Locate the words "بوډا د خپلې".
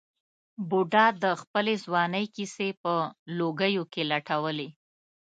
0.69-1.73